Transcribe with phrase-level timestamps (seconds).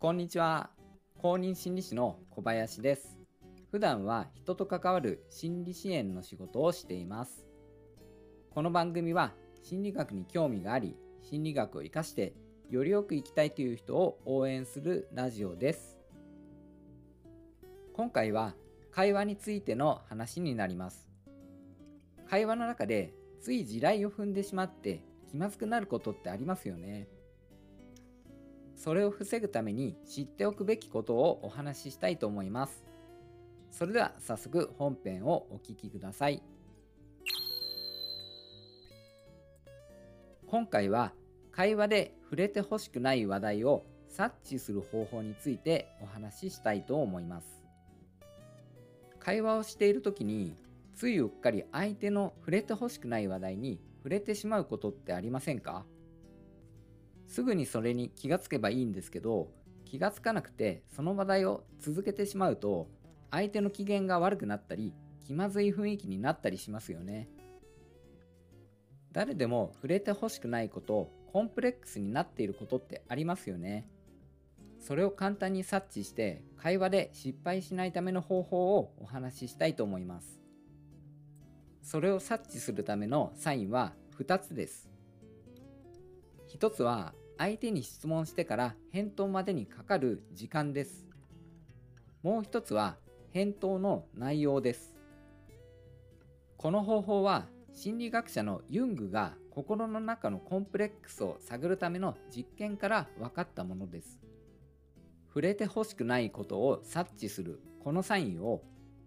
[0.00, 0.70] こんにちは。
[1.16, 3.18] 公認心理師の小林です。
[3.72, 7.44] 普段は人と関わる心理支援の仕事をしています。
[8.52, 12.36] この番組は心理学に興味があり、心理学を活かして
[12.70, 15.98] よりよく生きたいという人を応援するラジオです。
[17.92, 18.54] 今回は
[18.92, 21.08] 会話についての話になります。
[22.30, 27.08] 会話の中でつい地雷を踏んでしまって気まずくなることってありますよね。
[28.88, 32.86] それを防ぐために知っておくべきことをお話ししたいと思います。
[33.70, 36.42] それでは早速本編をお聴きください。
[40.46, 41.12] 今回は
[41.52, 47.46] 会話で触れてほしくない話題を察知する方法についてお話ししたいと思います。
[49.18, 50.54] 会話をしている時に
[50.94, 55.84] ついうっかり相手の触れてほしくない話題に触れてしまうことってありませんか？
[57.28, 59.52] すぐにそれに気がつけばいいんですけど
[59.84, 62.88] 気がつかなくてその話題を続けてしまうと
[63.30, 64.94] 相手の機嫌が悪くなったり
[65.26, 67.28] 気まずい雰囲気になったりしますよね。
[69.12, 73.86] 誰でも触れてほしくないことコンプレックスになっていることってありますよね。
[74.80, 80.40] それを簡単に察知して会話で失敗しないための方法をお話ししたいと思います。
[81.82, 84.88] それを察知するためのサインは2つです。
[86.48, 91.06] 一つは相手に質問してから返答までにかかる時間です。
[92.22, 92.96] もう一つは
[93.30, 94.94] 返答の内容です。
[96.56, 104.18] この方法は心理学者のユングが心の中のコンプレックスを探るための実験から分かったものです。
[105.28, 108.62] 触れてほしくないことを察知するこのサインを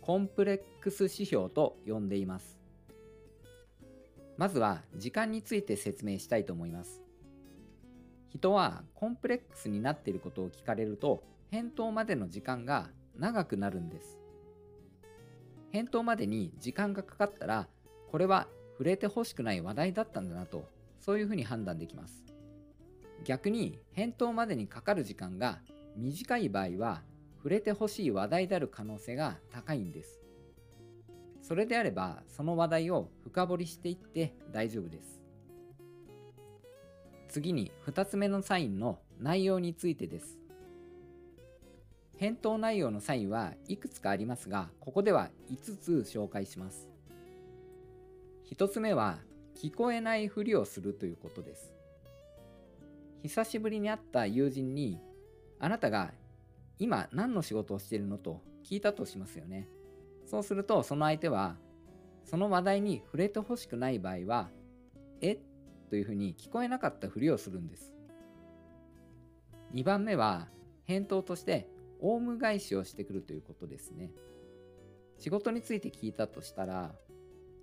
[0.00, 2.58] コンプレックス指標と呼んでいます。
[4.36, 7.02] まずは時間について説明したいと思います。
[8.34, 12.88] 人はコンプレックスになっていることを聞かれると返答までの時間が
[13.18, 14.18] 長くなるんです。
[15.70, 17.68] 返答までに時間がかかったら
[18.10, 20.64] これは触れてほしくない話題だったんだなと
[20.98, 22.24] そういうふうに判断できます。
[23.24, 25.60] 逆に返答までにかかる時間が
[25.94, 27.02] 短い場合は
[27.36, 30.22] 触れてほしい話題である可能性が高いんです。
[31.42, 35.21] それであればその話題を深掘りしていって大丈夫です。
[37.32, 40.38] 次に2つ目のサインの内容についてです。
[42.18, 46.90] 返答内容のサインはいくつかありますが、ここでは5つ紹介します。
[48.54, 49.18] 1つ目は
[49.56, 51.72] 聞こえないふりをするということです。
[53.22, 55.00] 久しぶりに会った友人に、
[55.58, 56.12] あなたが
[56.78, 59.68] 今何の仕事をしているのと聞いたとしますよね。
[60.26, 61.56] そうするとその相手は、
[62.26, 64.50] その話題に触れてほしくない場合は、
[65.22, 65.38] え？
[65.92, 67.92] というふうに聞こえなかったふりをするんです。
[69.74, 70.48] 2番目は
[70.84, 71.68] 返答として
[72.00, 74.10] オウム返しをしてくるということですね。
[75.18, 76.94] 仕事について聞いたとしたら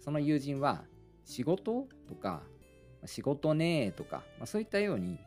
[0.00, 0.84] その友人は
[1.26, 1.86] 仕事？
[2.08, 2.44] とか
[3.04, 3.92] 仕事ねえ？
[3.92, 5.18] とか、まあ、そういったように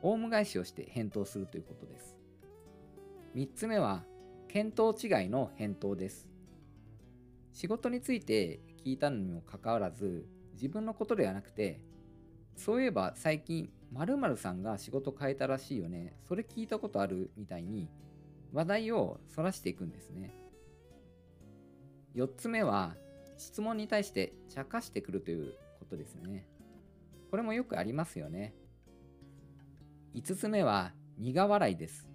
[0.00, 2.16] オウム返しをして返答するということです。
[3.34, 4.04] 3つ目は
[4.48, 6.26] 見当違いの返答です。
[7.52, 11.78] 仕事について聞いたのにもかかわらず自分のことではなくて
[12.56, 16.14] そういえば最近〇〇さんが仕事変えたらしいよね。
[16.26, 17.88] それ聞いたことあるみたいに
[18.52, 20.34] 話題をそらしていくんですね。
[22.14, 22.96] 4つ目は
[23.36, 26.46] 質問に対して茶化してくるということですね。
[27.30, 28.54] これもよくありますよね。
[30.14, 32.08] 5つ目は苦笑いです。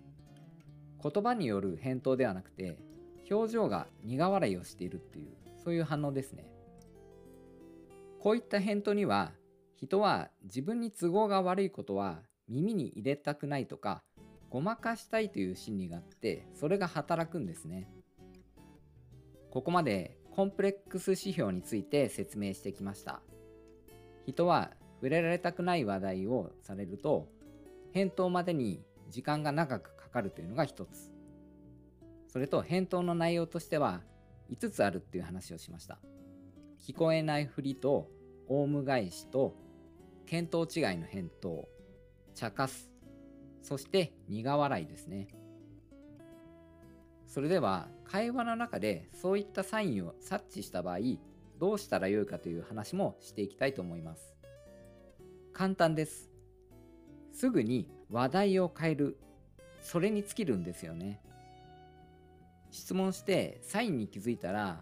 [1.02, 2.78] 言葉による返答ではなくて
[3.30, 5.28] 表情が苦笑いをしているっていう
[5.64, 6.52] そういう反応ですね。
[8.20, 9.32] こういった返答には
[9.82, 14.04] 人は自分に都合が悪いことは耳に入れたくないとか
[14.52, 17.90] ごまかしたいという心理があってそれが働くんですね。
[19.50, 23.22] ここまでコンプレックス指標について説明してきました。
[24.28, 27.28] 人は触れられたくない話題をされると
[27.92, 31.12] 返答までに時間が長くかかるというのが一つ。
[32.28, 34.02] それと返答の内容としては
[34.52, 35.98] 5つあるっていう話をしました。
[36.80, 38.10] 聞こえないふりと
[38.48, 39.56] オウム返しと
[40.26, 41.68] 見当違いの返答、
[42.34, 42.90] 茶化す、
[43.62, 45.28] そして苦笑いですね。
[47.28, 51.00] それでは会話の中でそういったサインを察知した場合
[51.60, 54.36] どうしたらよいかという話もしていきたいと思います。
[55.54, 56.30] 簡単です。
[57.32, 59.18] すぐに話題を変える。
[59.82, 61.22] それに尽きるんですよね。
[62.72, 64.82] 質問してサインに気づいたら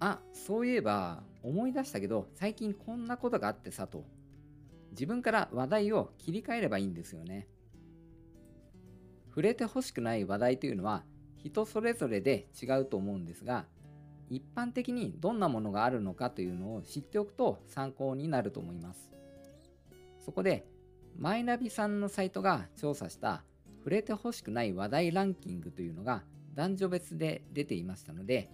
[0.00, 4.04] あそういえば思い出したけど最近こんなことがあってさと
[4.92, 7.48] 自分から話題を切り替えればいいんですよね。
[9.32, 11.04] 触れてほしくない話題というのは
[11.38, 13.64] 人それぞれで違うと思うんですが
[14.28, 19.10] 一般的にどんなものがあるのかというのを知っておくと参考になると思います
[20.24, 20.66] そこで
[21.18, 23.42] マイナビさんのサイトが調査した
[23.78, 26.22] 触れてほしくない話題ランキングというのが
[26.54, 28.50] 男女別で出ていましたので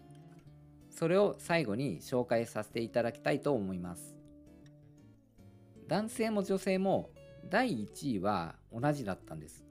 [0.90, 4.17] それを最後に紹介させていただきたいと思います
[5.88, 7.10] 男性も女性も
[7.48, 9.64] 第1位は同じだったんです。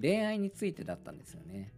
[0.00, 1.72] 恋愛についてだったんですよね。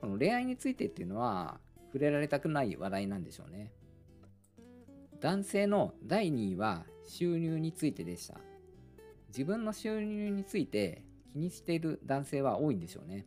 [0.00, 3.72] この恋愛についてっていうのは触れられたくない話題なんでしょうね。
[5.20, 8.38] 男性の第2位は収入についてでした。
[9.28, 11.02] 自分の収入について
[11.32, 13.26] 気にしている男性は多いんでしょうね。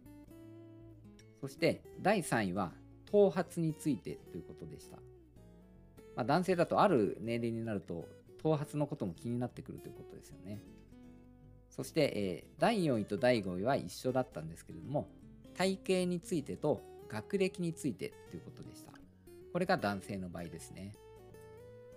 [1.42, 2.72] そして第3位は
[3.12, 4.98] 頭髪についてということでした、
[6.16, 8.08] まあ、男性だとある年齢になると
[8.42, 10.62] 頭髪のことも気になってくるということですよね
[11.70, 15.08] そして、えー、第4位と第5位は一緒だったんですけれども
[15.58, 18.92] 体型についてと学歴についてということでした。
[19.52, 20.96] これが男性の場合ですね。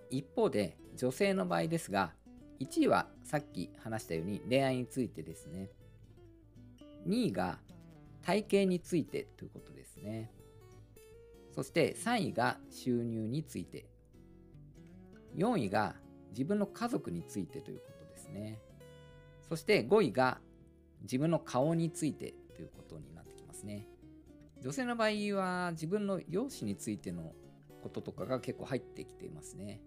[0.08, 2.12] 一方で女性の場合ですが、
[2.60, 5.70] 1位はさっき話したように恋愛についてですね。
[7.06, 7.58] 2位が
[8.22, 10.30] 体型についてということですね。
[11.54, 13.86] そして3位が収入について。
[15.36, 15.94] 4位が
[16.30, 18.60] 自分の家族についてということですね。
[19.48, 20.40] そして5位が
[21.02, 23.86] 自分の顔についてということになってきますね。
[24.60, 27.32] 女性の場合は自分の容姿についての
[27.82, 29.80] こととかが結構入ってきていますね。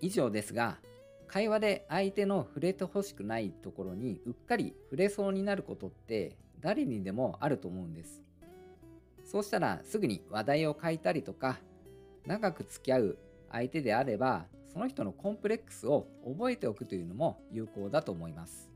[0.00, 0.78] 以上ですが、
[1.28, 8.22] 会話で相手の触れてほしくないところにうっかり触れそうになることって誰にでもあると思うんです。
[9.24, 11.58] そうしたらすぐに話題を変えたりとか、
[12.26, 13.18] 長く付き合う
[13.50, 14.46] 相手であれば、
[14.76, 18.70] その人のコンプレックスを覚えておくというのも有効だと思います。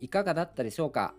[0.00, 1.14] いかがだったでしょうか？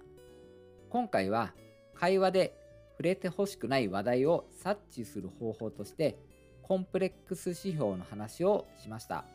[0.90, 1.52] 今回は
[1.94, 2.56] 会話で
[2.92, 6.18] 触れてほしくない話題を察知する方法として
[6.62, 9.26] コンプレックス指標の話をしました。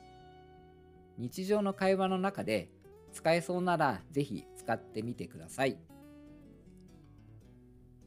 [1.18, 2.70] 日常の会話の中で
[3.12, 5.76] 使えそうならぜひ使ってみてください。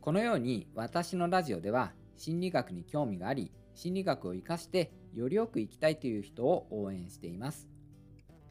[0.01, 7.69] このように私のラジオでは心理学に興味があり心理学を活かしてよりよく生きたいという人を応援しています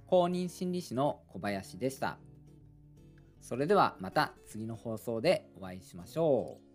[0.07, 2.19] 公認心理師の小林でした。
[3.41, 6.66] それではまた次の放送でお会いしましょう。